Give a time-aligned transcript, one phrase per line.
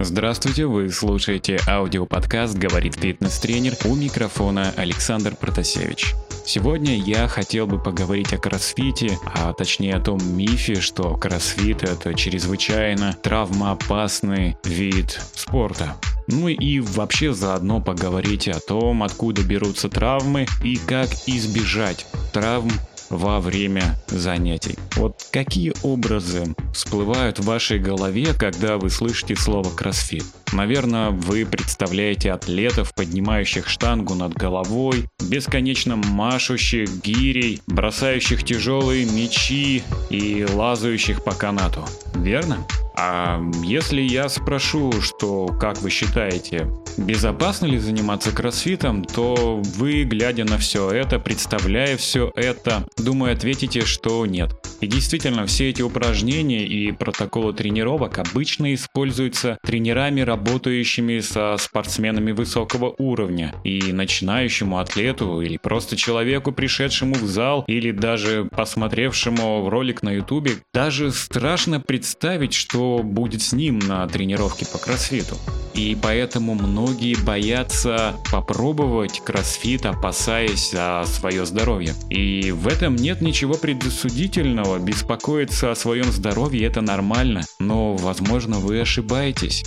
[0.00, 6.14] Здравствуйте, вы слушаете аудиоподкаст «Говорит фитнес-тренер» у микрофона Александр Протасевич.
[6.46, 12.14] Сегодня я хотел бы поговорить о кроссфите, а точнее о том мифе, что кроссфит это
[12.14, 15.96] чрезвычайно травмоопасный вид спорта.
[16.28, 22.70] Ну и вообще заодно поговорить о том, откуда берутся травмы и как избежать травм
[23.10, 24.76] во время занятий.
[24.96, 30.24] Вот какие образы всплывают в вашей голове, когда вы слышите слово кроссфит?
[30.52, 40.46] Наверное, вы представляете атлетов, поднимающих штангу над головой, бесконечно машущих гирей, бросающих тяжелые мечи и
[40.54, 41.84] лазающих по канату.
[42.14, 42.66] Верно?
[43.00, 46.66] А если я спрошу, что, как вы считаете,
[46.96, 53.82] безопасно ли заниматься кроссфитом, то вы, глядя на все это, представляя все это, думаю, ответите,
[53.82, 54.50] что нет.
[54.80, 62.96] И действительно, все эти упражнения и протоколы тренировок обычно используются тренерами, работающими со спортсменами высокого
[62.98, 63.54] уровня.
[63.62, 70.52] И начинающему атлету или просто человеку, пришедшему в зал или даже посмотревшему ролик на ютубе,
[70.74, 75.36] даже страшно представить, что будет с ним на тренировке по кроссфиту.
[75.74, 81.94] И поэтому многие боятся попробовать кроссфит, опасаясь за свое здоровье.
[82.10, 84.78] И в этом нет ничего предосудительного.
[84.78, 87.42] Беспокоиться о своем здоровье это нормально.
[87.60, 89.64] Но, возможно, вы ошибаетесь.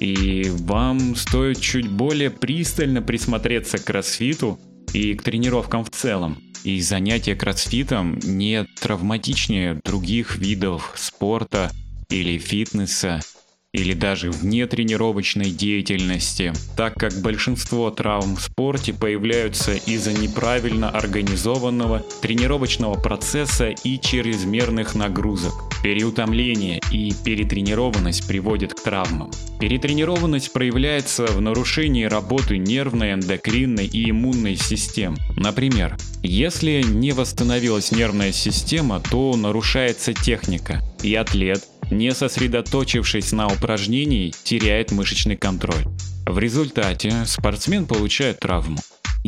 [0.00, 4.58] И вам стоит чуть более пристально присмотреться к кроссфиту
[4.92, 6.38] и к тренировкам в целом.
[6.64, 11.70] И занятия кроссфитом не травматичнее других видов спорта,
[12.10, 13.20] или фитнеса,
[13.76, 22.02] или даже вне тренировочной деятельности, так как большинство травм в спорте появляются из-за неправильно организованного
[22.22, 25.52] тренировочного процесса и чрезмерных нагрузок.
[25.82, 29.30] Переутомление и перетренированность приводят к травмам.
[29.60, 35.16] Перетренированность проявляется в нарушении работы нервной, эндокринной и иммунной систем.
[35.36, 44.32] Например, если не восстановилась нервная система, то нарушается техника, и атлет не сосредоточившись на упражнении,
[44.44, 45.84] теряет мышечный контроль.
[46.26, 48.78] В результате спортсмен получает травму.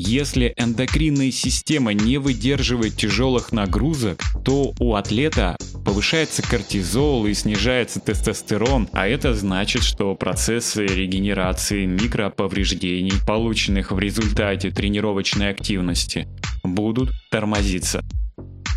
[0.00, 8.88] Если эндокринная система не выдерживает тяжелых нагрузок, то у атлета повышается кортизол и снижается тестостерон,
[8.92, 16.28] а это значит, что процессы регенерации микроповреждений, полученных в результате тренировочной активности,
[16.62, 18.04] будут тормозиться.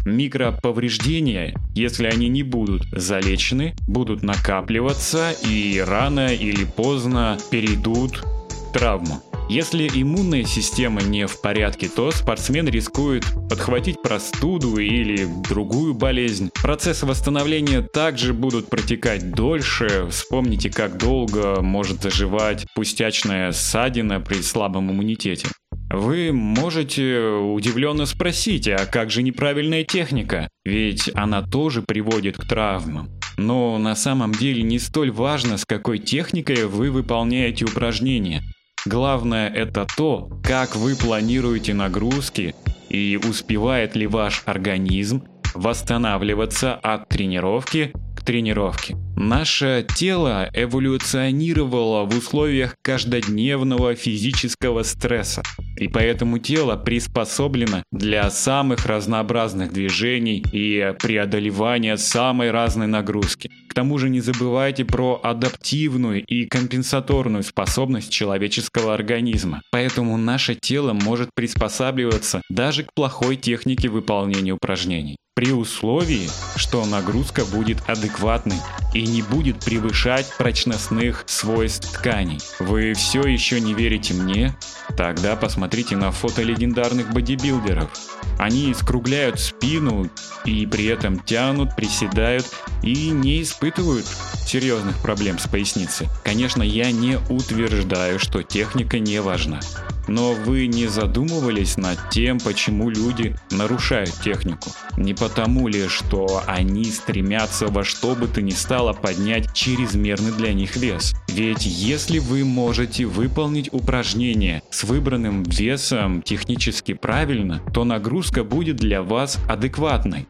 [0.06, 9.22] Микроповреждения, если они не будут залечены, будут накапливаться и рано или поздно перейдут в травму.
[9.52, 16.52] Если иммунная система не в порядке, то спортсмен рискует подхватить простуду или другую болезнь.
[16.62, 20.08] Процессы восстановления также будут протекать дольше.
[20.10, 25.50] Вспомните, как долго может заживать пустячная ссадина при слабом иммунитете.
[25.94, 30.48] Вы можете удивленно спросить, а как же неправильная техника?
[30.64, 33.10] Ведь она тоже приводит к травмам.
[33.38, 38.42] Но на самом деле не столь важно, с какой техникой вы выполняете упражнения.
[38.86, 42.56] Главное это то, как вы планируете нагрузки
[42.90, 45.24] и успевает ли ваш организм
[45.54, 48.96] восстанавливаться от тренировки к тренировке.
[49.16, 55.44] Наше тело эволюционировало в условиях каждодневного физического стресса,
[55.78, 63.50] и поэтому тело приспособлено для самых разнообразных движений и преодолевания самой разной нагрузки.
[63.72, 69.62] К тому же не забывайте про адаптивную и компенсаторную способность человеческого организма.
[69.72, 77.46] Поэтому наше тело может приспосабливаться даже к плохой технике выполнения упражнений при условии, что нагрузка
[77.46, 78.58] будет адекватной
[78.94, 82.40] и не будет превышать прочностных свойств тканей.
[82.60, 84.56] Вы все еще не верите мне?
[84.98, 87.90] Тогда посмотрите на фото легендарных бодибилдеров.
[88.38, 90.10] Они скругляют спину
[90.46, 92.46] и при этом тянут, приседают
[92.84, 94.08] и не испытывают
[94.44, 96.08] серьезных проблем с поясницей.
[96.24, 99.60] Конечно, я не утверждаю, что техника не важна.
[100.08, 104.72] Но вы не задумывались над тем, почему люди нарушают технику?
[104.98, 110.54] Не потому ли, что они стремятся во что бы то ни стало поднять чрезмерный для
[110.54, 111.14] них вес?
[111.30, 119.04] Ведь если вы можете выполнить упражнение с выбранным весом технически правильно, то нагрузка будет для
[119.04, 120.28] вас адекватной.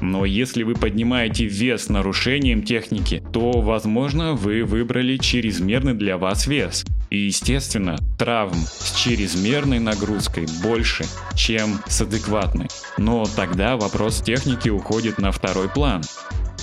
[0.00, 6.84] Но если вы поднимаете вес нарушением техники, то, возможно, вы выбрали чрезмерный для вас вес.
[7.10, 11.04] И, естественно, травм с чрезмерной нагрузкой больше,
[11.34, 12.68] чем с адекватной.
[12.98, 16.02] Но тогда вопрос техники уходит на второй план.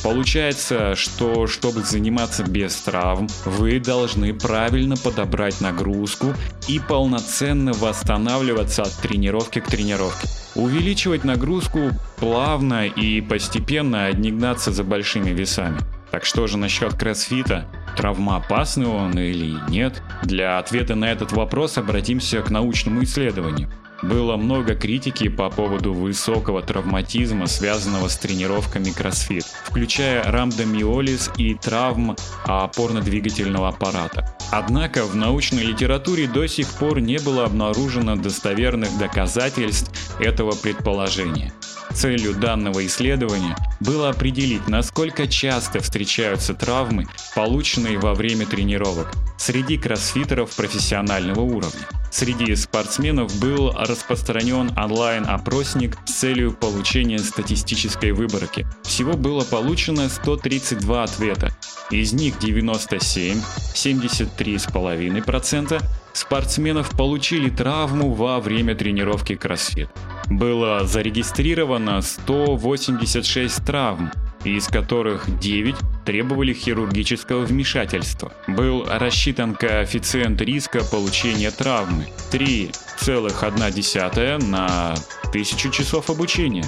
[0.03, 6.33] Получается, что чтобы заниматься без травм, вы должны правильно подобрать нагрузку
[6.67, 10.27] и полноценно восстанавливаться от тренировки к тренировке.
[10.57, 15.77] Увеличивать нагрузку плавно и постепенно, а не гнаться за большими весами.
[16.09, 17.67] Так что же насчет кроссфита?
[17.95, 20.01] Травмоопасный он или нет?
[20.23, 23.69] Для ответа на этот вопрос обратимся к научному исследованию.
[24.03, 32.15] Было много критики по поводу высокого травматизма, связанного с тренировками кроссфит, включая рамдомиолиз и травм
[32.45, 34.35] опорно-двигательного аппарата.
[34.51, 41.51] Однако в научной литературе до сих пор не было обнаружено достоверных доказательств этого предположения.
[41.93, 50.55] Целью данного исследования было определить, насколько часто встречаются травмы, полученные во время тренировок, среди кроссфитеров
[50.55, 51.87] профессионального уровня.
[52.11, 58.65] Среди спортсменов был распространен онлайн-опросник с целью получения статистической выборки.
[58.83, 61.51] Всего было получено 132 ответа.
[61.91, 63.39] Из них 97,
[63.75, 65.83] 73,5%
[66.13, 69.89] спортсменов получили травму во время тренировки кроссфит.
[70.27, 74.11] Было зарегистрировано 186 травм,
[74.43, 75.75] из которых 9
[76.07, 78.31] требовали хирургического вмешательства.
[78.47, 84.95] Был рассчитан коэффициент риска получения травмы 3,1 на
[85.25, 86.63] 1000 часов обучения.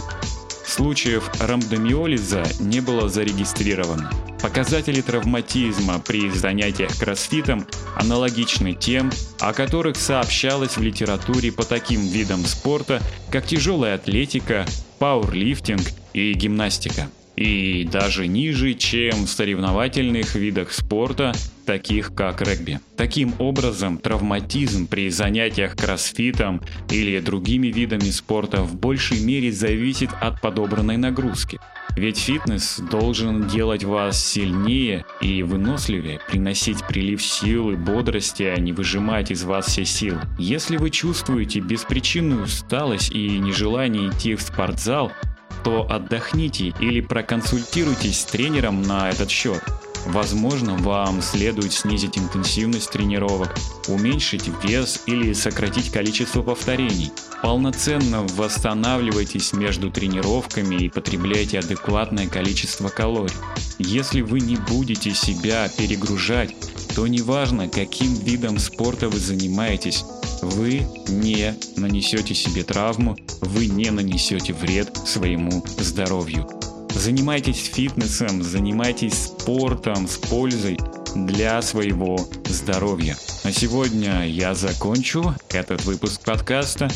[0.66, 4.12] Случаев рамдомиолиза не было зарегистрировано.
[4.42, 7.66] Показатели травматизма при занятиях кроссфитом
[7.96, 9.10] аналогичны тем,
[9.40, 13.02] о которых сообщалось в литературе по таким видам спорта,
[13.32, 14.66] как тяжелая атлетика,
[15.00, 17.10] пауэрлифтинг и гимнастика
[17.40, 21.32] и даже ниже, чем в соревновательных видах спорта,
[21.66, 22.82] таких как регби.
[22.98, 30.42] Таким образом, травматизм при занятиях кроссфитом или другими видами спорта в большей мере зависит от
[30.42, 31.60] подобранной нагрузки.
[31.96, 38.74] Ведь фитнес должен делать вас сильнее и выносливее, приносить прилив сил и бодрости, а не
[38.74, 40.22] выжимать из вас все силы.
[40.38, 45.12] Если вы чувствуете беспричинную усталость и нежелание идти в спортзал,
[45.64, 49.62] то отдохните или проконсультируйтесь с тренером на этот счет.
[50.06, 53.56] Возможно, вам следует снизить интенсивность тренировок,
[53.88, 57.12] уменьшить вес или сократить количество повторений.
[57.42, 63.36] Полноценно восстанавливайтесь между тренировками и потребляйте адекватное количество калорий.
[63.78, 66.56] Если вы не будете себя перегружать,
[66.96, 70.04] то неважно, каким видом спорта вы занимаетесь,
[70.42, 76.59] вы не нанесете себе травму, вы не нанесете вред своему здоровью.
[76.94, 80.78] Занимайтесь фитнесом, занимайтесь спортом с пользой
[81.16, 83.16] для своего здоровья.
[83.44, 86.90] На сегодня я закончу этот выпуск подкаста.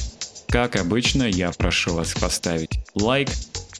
[0.47, 3.29] Как обычно, я прошу вас поставить лайк,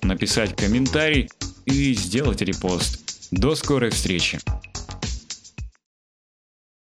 [0.01, 1.30] написать комментарий
[1.65, 3.00] и сделать репост.
[3.31, 4.39] До скорой встречи!